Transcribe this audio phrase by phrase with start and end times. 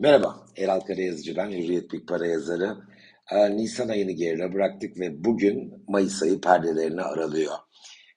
[0.00, 2.76] Merhaba, Eral Karayazıcı ben, Hürriyet Big Para yazarı.
[3.32, 7.52] Ee, Nisan ayını geride bıraktık ve bugün Mayıs ayı perdelerini aralıyor.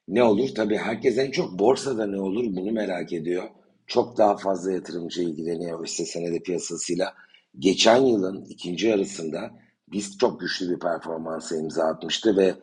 [0.08, 0.50] Ne olur?
[0.56, 3.44] Tabii herkes en çok borsada ne olur bunu merak ediyor.
[3.88, 7.14] Çok daha fazla yatırımcı ilgileniyor hisse senedi piyasasıyla.
[7.60, 9.52] Geçen yılın ikinci yarısında
[9.92, 12.54] biz çok güçlü bir performansa imza atmıştı ve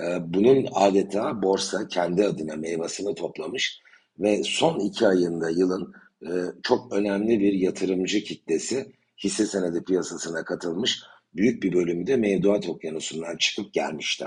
[0.00, 3.80] e, bunun adeta borsa kendi adına meyvasını toplamış
[4.18, 6.30] ve son iki ayında yılın e,
[6.62, 8.92] çok önemli bir yatırımcı kitlesi
[9.24, 11.00] hisse senedi piyasasına katılmış.
[11.34, 14.26] Büyük bir bölümü de mevduat okyanusundan çıkıp gelmişti.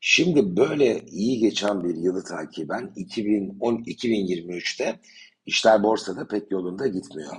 [0.00, 5.00] Şimdi böyle iyi geçen bir yılı takiben 2010 2023'te
[5.46, 7.36] işler borsada pek yolunda gitmiyor.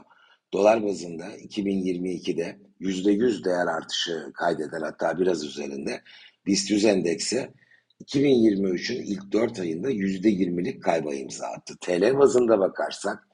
[0.53, 6.01] Dolar bazında 2022'de %100 değer artışı kaydeden hatta biraz üzerinde
[6.45, 7.49] BIST 100 endeksi
[8.05, 11.73] 2023'ün ilk 4 ayında %20'lik kayba imza attı.
[11.81, 13.30] TL bazında bakarsak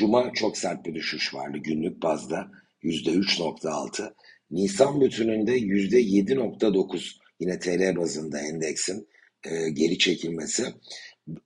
[0.00, 2.50] Cuma çok sert bir düşüş vardı günlük bazda
[2.82, 4.14] %3.6.
[4.50, 9.08] Nisan bütününde %7.9 yine TL bazında endeksin
[9.44, 10.74] e, geri çekilmesi.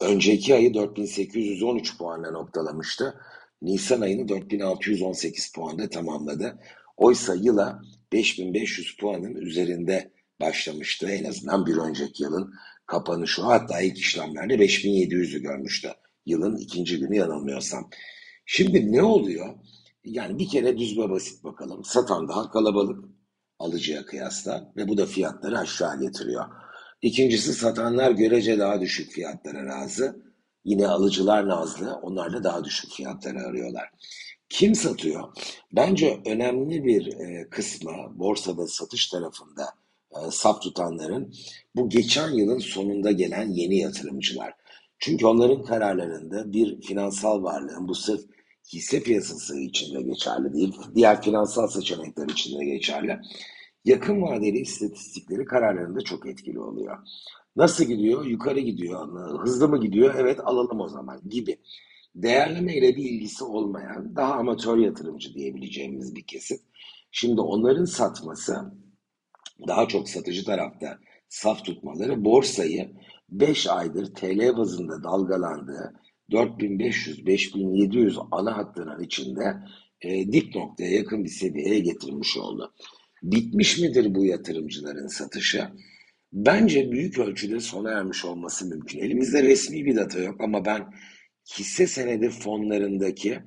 [0.01, 3.15] Önceki ayı 4813 puanla noktalamıştı.
[3.63, 6.59] Nisan ayını 4618 puanda tamamladı.
[6.97, 11.11] Oysa yıla 5500 puanın üzerinde başlamıştı.
[11.11, 12.55] En azından bir önceki yılın
[12.87, 13.43] kapanışı.
[13.43, 15.89] Hatta ilk işlemlerde 5700'ü görmüştü.
[16.27, 17.91] Yılın ikinci günü yanılmıyorsam.
[18.47, 19.55] Şimdi ne oluyor?
[20.05, 21.85] Yani bir kere düz ve basit bakalım.
[21.85, 23.05] Satan daha kalabalık
[23.59, 26.45] alıcıya kıyasla ve bu da fiyatları aşağı getiriyor.
[27.03, 30.23] İkincisi satanlar görece daha düşük fiyatlara razı.
[30.65, 31.95] Yine alıcılar nazlı.
[32.03, 33.91] Onlar da daha düşük fiyatlara arıyorlar.
[34.49, 35.29] Kim satıyor?
[35.73, 39.65] Bence önemli bir e, kısmı borsada satış tarafında
[40.13, 41.35] e, saf tutanların
[41.77, 44.55] bu geçen yılın sonunda gelen yeni yatırımcılar.
[44.99, 48.21] Çünkü onların kararlarında bir finansal varlığın bu sırf
[48.73, 53.21] hisse piyasası içinde geçerli değil, diğer finansal seçenekler içinde geçerli.
[53.85, 56.99] Yakın vadeli istatistikleri kararlarında çok etkili oluyor.
[57.57, 58.25] Nasıl gidiyor?
[58.25, 59.09] Yukarı gidiyor.
[59.41, 60.15] Hızlı mı gidiyor?
[60.19, 61.57] Evet alalım o zaman gibi.
[62.15, 66.59] Değerleme ile bir ilgisi olmayan, daha amatör yatırımcı diyebileceğimiz bir kesim.
[67.11, 68.73] Şimdi onların satması,
[69.69, 70.99] daha çok satıcı tarafta
[71.29, 72.91] saf tutmaları borsayı
[73.29, 75.95] 5 aydır TL bazında dalgalandığı
[76.31, 79.57] 4500-5700 ana hattının içinde
[80.01, 82.73] e, dip noktaya yakın bir seviyeye getirmiş oldu.
[83.23, 85.69] Bitmiş midir bu yatırımcıların satışı?
[86.33, 88.99] Bence büyük ölçüde sona ermiş olması mümkün.
[88.99, 90.87] Elimizde resmi bir data yok ama ben
[91.59, 93.39] hisse senedi fonlarındaki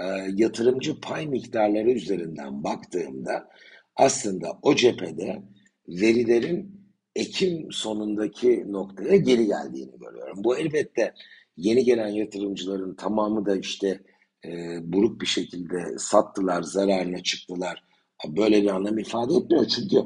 [0.00, 0.04] e,
[0.34, 3.48] yatırımcı pay miktarları üzerinden baktığımda
[3.96, 5.42] aslında o cephede
[5.88, 6.77] verilerin
[7.18, 10.44] Ekim sonundaki noktaya geri geldiğini görüyorum.
[10.44, 11.14] Bu elbette
[11.56, 14.00] yeni gelen yatırımcıların tamamı da işte
[14.44, 14.50] e,
[14.82, 17.84] buruk bir şekilde sattılar, zararına çıktılar.
[18.28, 19.96] Böyle bir anlam ifade etmiyor çünkü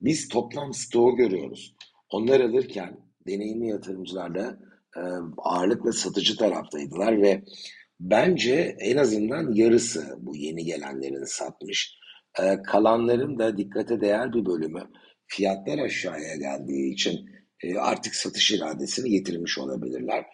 [0.00, 1.74] biz toplam stoğu görüyoruz.
[2.10, 4.58] Onlar alırken deneyimli yatırımcılar da
[4.96, 5.00] e,
[5.38, 7.44] ağırlıkla satıcı taraftaydılar ve
[8.00, 11.98] bence en azından yarısı bu yeni gelenlerin satmış.
[12.40, 14.82] E, kalanların da dikkate değer bir bölümü
[15.28, 17.30] fiyatlar aşağıya geldiği için
[17.62, 20.24] e, artık satış iradesini yitirmiş olabilirler.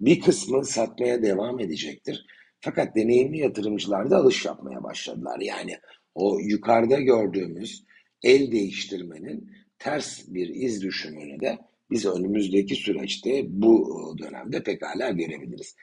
[0.00, 2.26] Bir kısmı satmaya devam edecektir.
[2.60, 5.40] Fakat deneyimli yatırımcılar da alış yapmaya başladılar.
[5.40, 5.78] Yani
[6.14, 7.84] o yukarıda gördüğümüz
[8.22, 11.58] el değiştirmenin ters bir iz düşümünü de
[11.90, 15.76] biz önümüzdeki süreçte bu dönemde pekala görebiliriz.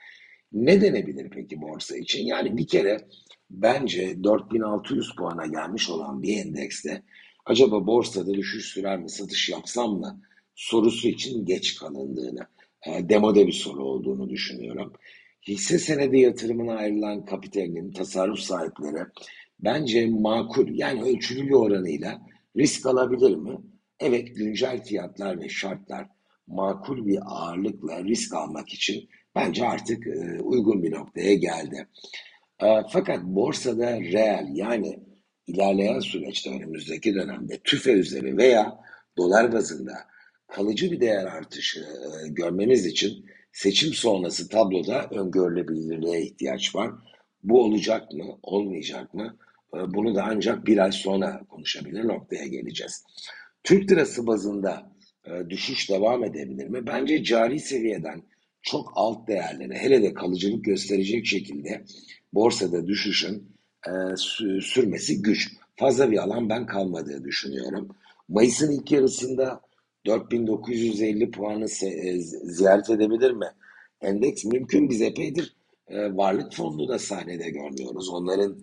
[0.52, 2.26] Ne denebilir peki borsa için?
[2.26, 2.98] Yani bir kere
[3.50, 7.02] bence 4600 puana gelmiş olan bir endekste
[7.46, 10.20] acaba borsada düşüş sürer mi, satış yapsam mı
[10.54, 12.46] sorusu için geç kalındığını,
[12.86, 14.92] e, demode bir soru olduğunu düşünüyorum.
[15.48, 19.06] Hisse senedi yatırımına ayrılan kapitalin tasarruf sahipleri
[19.60, 22.22] bence makul yani ölçülü bir oranıyla
[22.56, 23.58] risk alabilir mi?
[24.00, 26.08] Evet güncel fiyatlar ve şartlar
[26.46, 31.88] makul bir ağırlıkla risk almak için bence artık e, uygun bir noktaya geldi.
[32.62, 34.98] E, fakat borsada reel yani
[35.46, 38.78] ilerleyen süreçte önümüzdeki dönemde tüfe üzeri veya
[39.16, 39.92] dolar bazında
[40.48, 46.90] kalıcı bir değer artışı e, görmemiz için seçim sonrası tabloda öngörülebilirliğe ihtiyaç var.
[47.42, 49.36] Bu olacak mı, olmayacak mı?
[49.74, 53.04] E, bunu da ancak bir ay sonra konuşabilir noktaya geleceğiz.
[53.64, 54.92] Türk lirası bazında
[55.26, 56.86] e, düşüş devam edebilir mi?
[56.86, 58.22] Bence cari seviyeden
[58.62, 61.84] çok alt değerlere hele de kalıcılık gösterecek şekilde
[62.32, 63.52] borsada düşüşün
[64.62, 65.48] sürmesi güç.
[65.76, 67.88] Fazla bir alan ben kalmadığı düşünüyorum.
[68.28, 69.60] Mayıs'ın ilk yarısında
[70.06, 73.46] 4950 puanı e, ziyaret edebilir mi?
[74.00, 75.56] Endeks mümkün biz epeydir
[75.88, 78.08] e, varlık fonunu da sahnede görmüyoruz.
[78.08, 78.58] Onların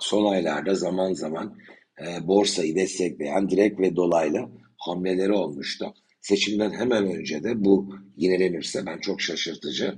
[0.00, 1.56] son aylarda zaman zaman
[2.00, 5.94] e, borsayı destekleyen direkt ve dolaylı hamleleri olmuştu.
[6.20, 9.94] Seçimden hemen önce de bu yinelenirse ben çok şaşırtıcı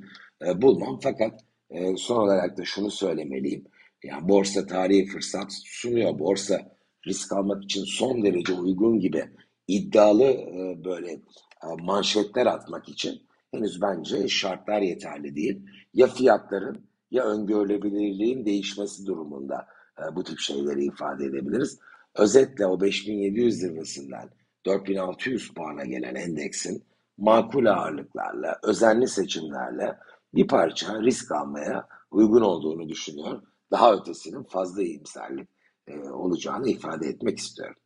[0.46, 1.00] e, bulmam.
[1.02, 1.40] Fakat
[1.70, 3.64] e, son olarak da şunu söylemeliyim.
[4.04, 6.18] Yani borsa tarihi fırsat sunuyor.
[6.18, 6.60] Borsa
[7.06, 9.24] risk almak için son derece uygun gibi
[9.68, 15.62] iddialı e, böyle e, manşetler atmak için henüz bence şartlar yeterli değil.
[15.94, 19.66] Ya fiyatların ya öngörülebilirliğin değişmesi durumunda
[19.98, 21.78] e, bu tip şeyleri ifade edebiliriz.
[22.14, 24.30] Özetle o 5700 zirvesinden
[24.66, 26.84] 4600 puana gelen endeksin
[27.18, 29.98] makul ağırlıklarla, özenli seçimlerle
[30.34, 33.42] bir parça risk almaya uygun olduğunu düşünüyor.
[33.70, 35.48] Daha ötesinin fazla iyimserlik
[35.86, 37.76] e, olacağını ifade etmek istiyorum.